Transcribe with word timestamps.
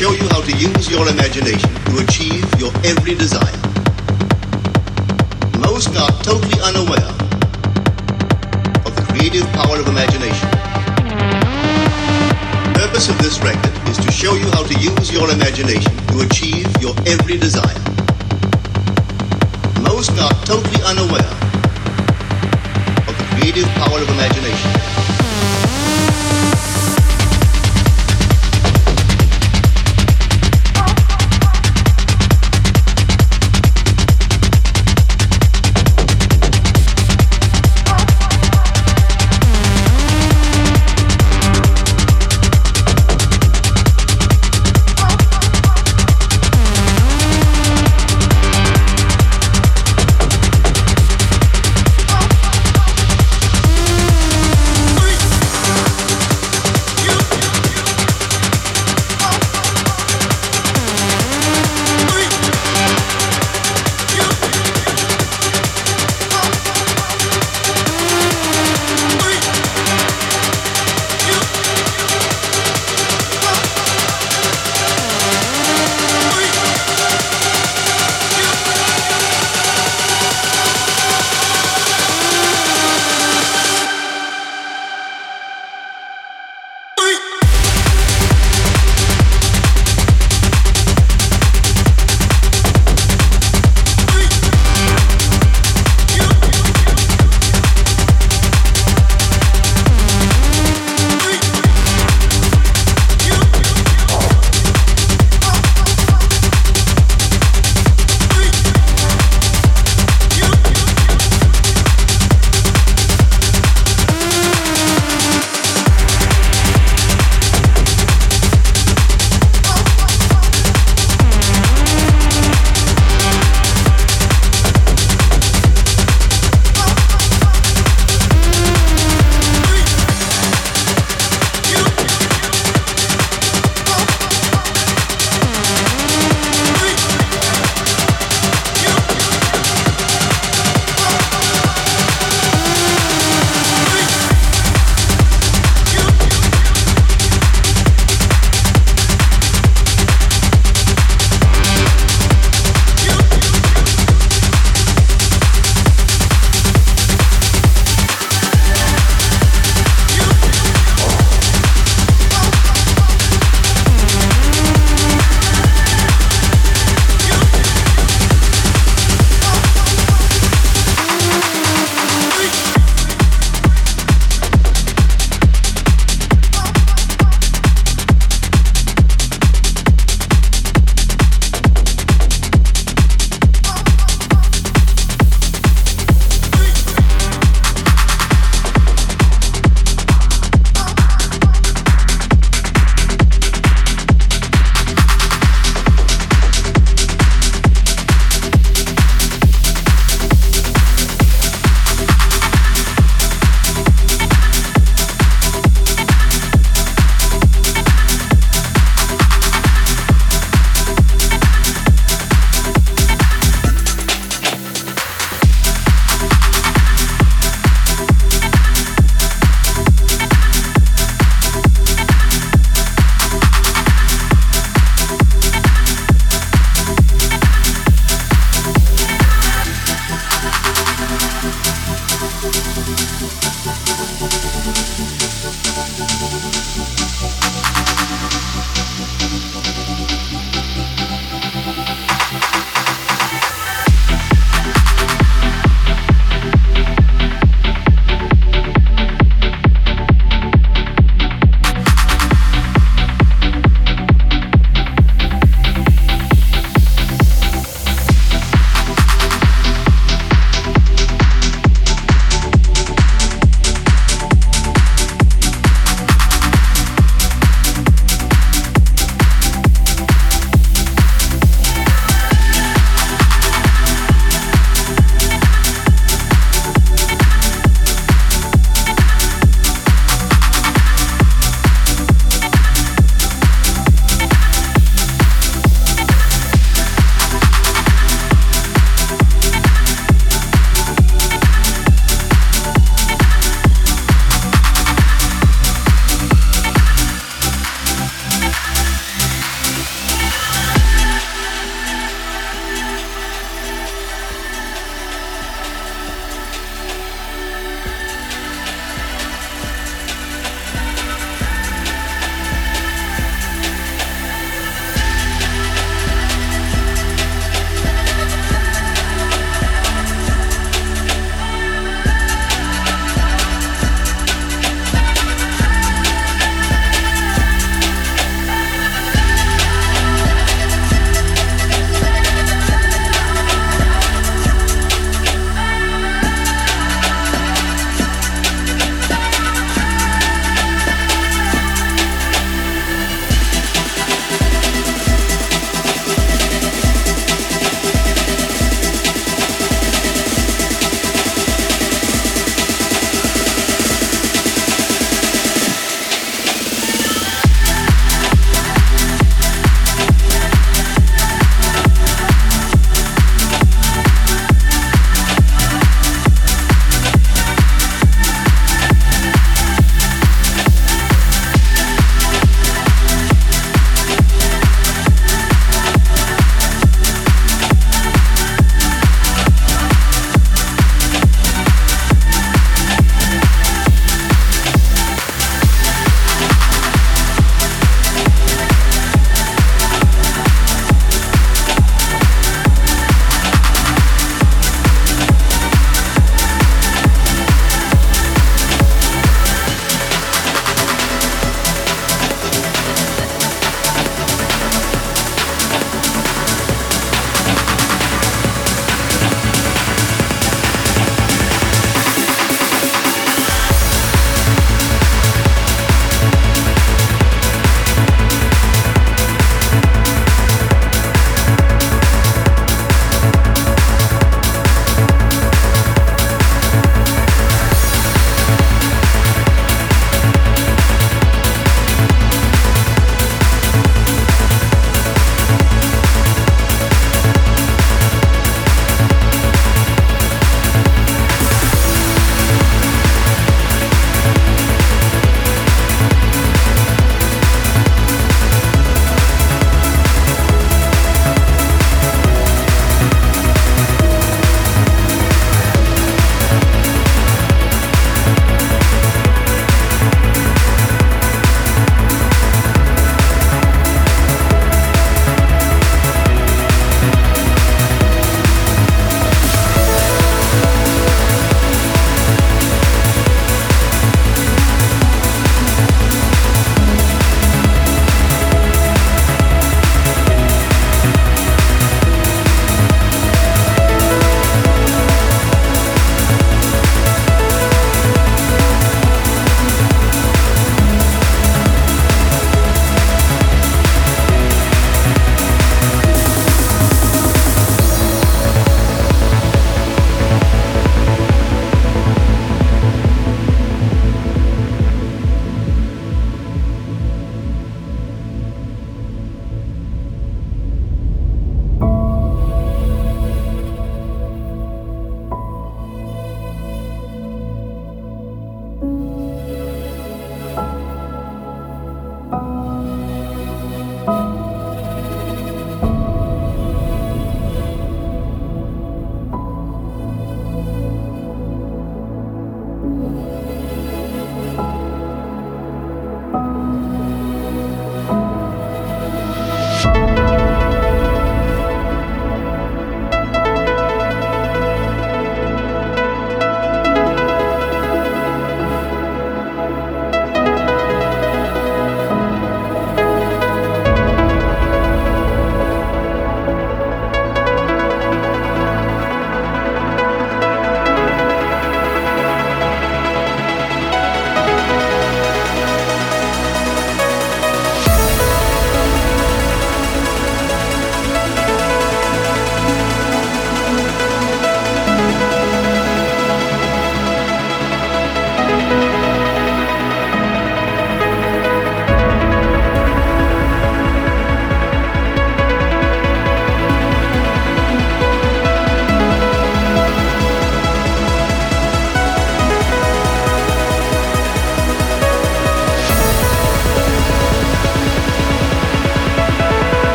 show 0.00 0.12
you 0.12 0.28
how 0.30 0.40
to 0.40 0.56
use 0.56 0.90
your 0.90 1.06
imagination 1.08 1.68
to 1.84 1.98
achieve 1.98 2.48
your 2.58 2.72
every 2.88 3.14
desire. 3.14 3.60
Most 5.60 5.94
are 5.94 6.08
totally 6.24 6.58
unaware 6.64 7.12
of 8.88 8.96
the 8.96 9.04
creative 9.10 9.44
power 9.52 9.76
of 9.76 9.86
imagination. 9.88 10.48
The 12.64 12.80
purpose 12.80 13.10
of 13.10 13.18
this 13.18 13.38
record 13.40 13.76
is 13.90 13.98
to 13.98 14.10
show 14.10 14.32
you 14.36 14.48
how 14.52 14.64
to 14.64 14.74
use 14.80 15.12
your 15.12 15.28
imagination 15.30 15.94
to 16.16 16.20
achieve 16.24 16.72
your 16.80 16.96
every 17.04 17.36
desire. 17.36 17.82
Most 19.82 20.16
are 20.16 20.32
totally 20.48 20.82
unaware 20.82 21.34
of 23.04 23.14
the 23.20 23.26
creative 23.36 23.68
power 23.76 24.00
of 24.00 24.08
imagination. 24.08 24.80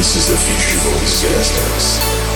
This 0.00 0.16
is 0.16 0.28
the 0.28 0.36
future 0.38 0.72
you've 0.72 0.86
always. 0.94 2.29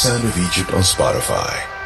Sound 0.00 0.24
of 0.24 0.38
Egypt 0.38 0.72
on 0.72 0.80
Spotify. 0.80 1.79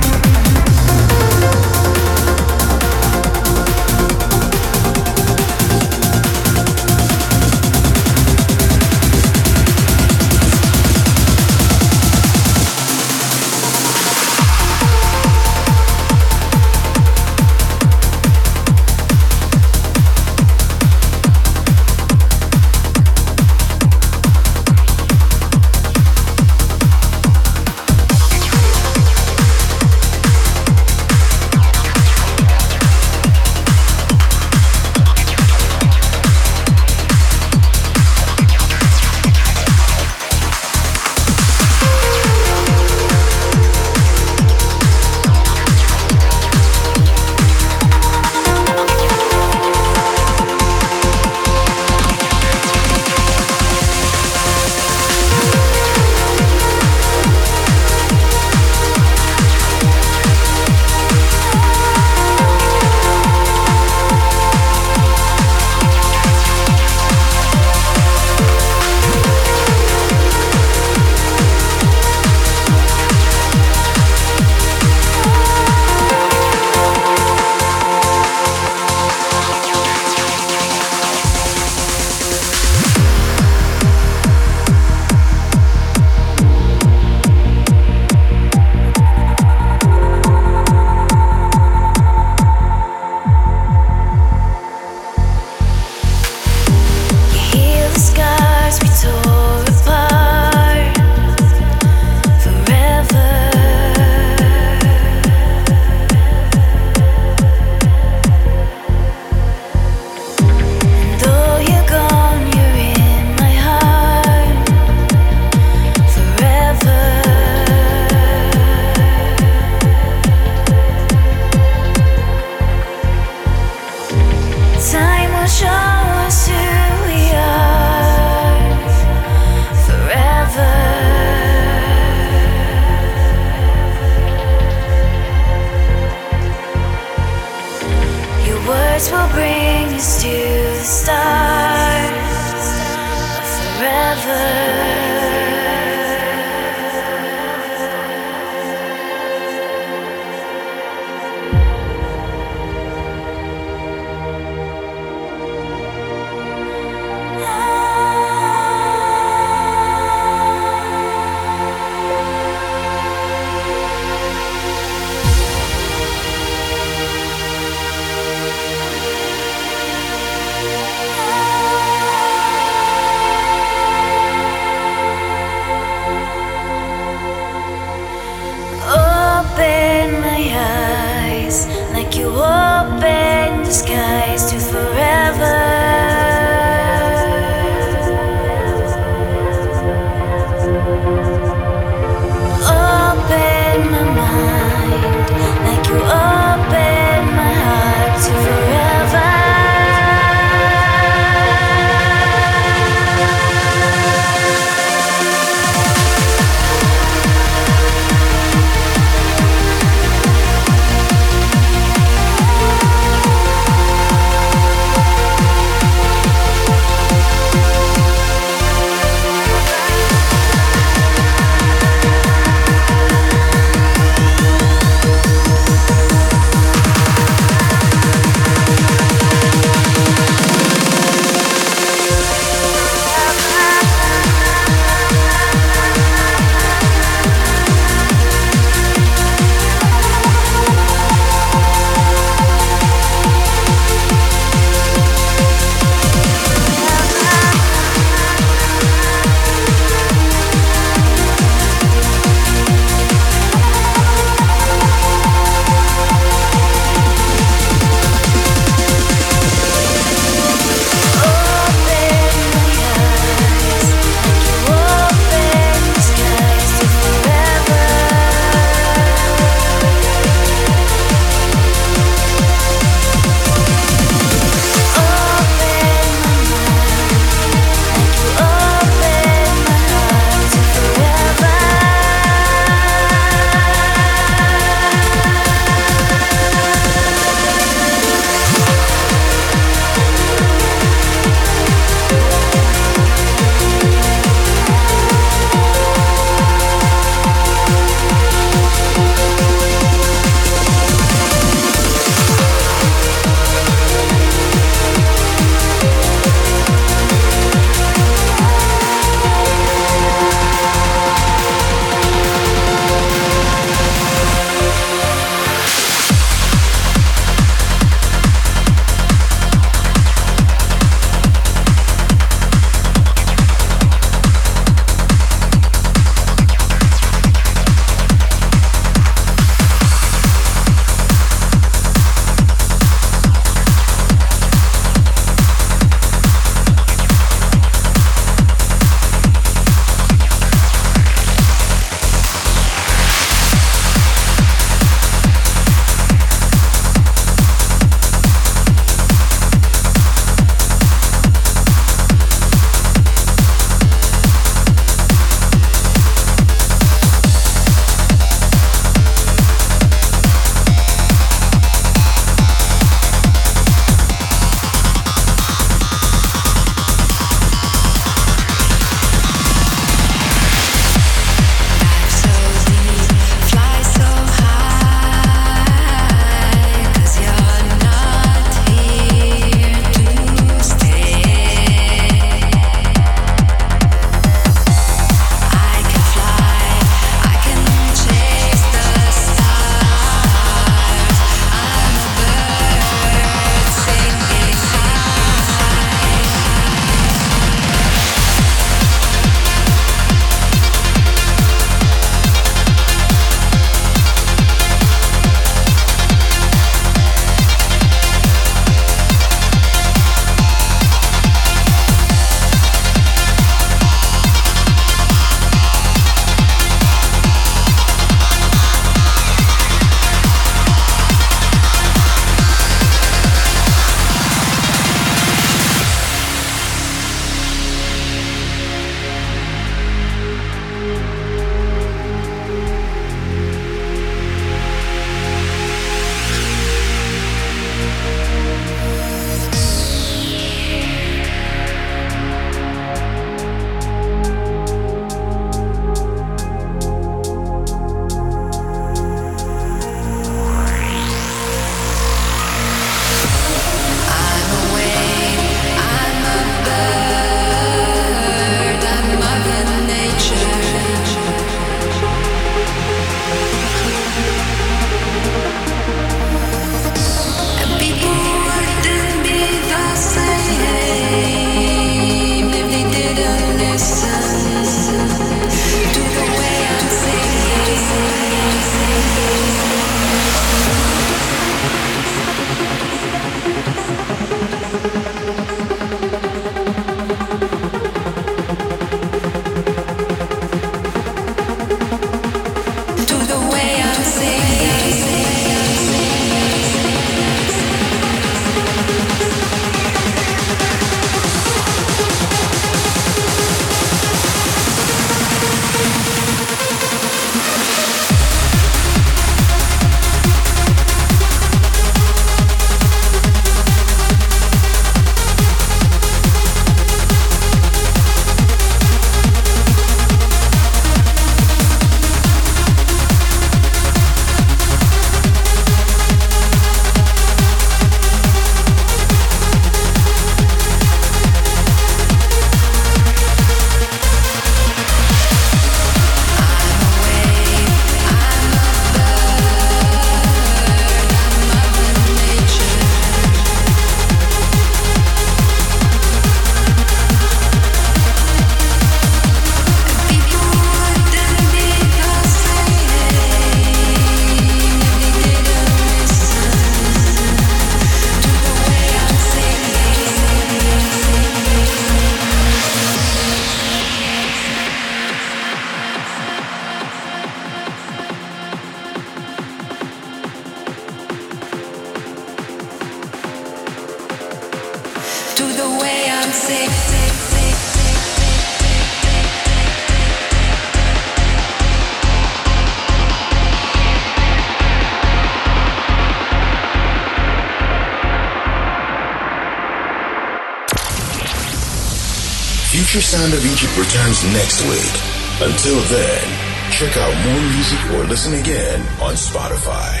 Sound 593.11 593.33
of 593.33 593.45
Egypt 593.45 593.77
returns 593.77 594.23
next 594.31 594.61
week. 594.69 594.95
Until 595.41 595.81
then, 595.91 596.71
check 596.71 596.95
out 596.95 597.13
more 597.25 597.41
music 597.51 597.91
or 597.91 598.05
listen 598.07 598.35
again 598.35 598.79
on 599.01 599.15
Spotify. 599.15 600.00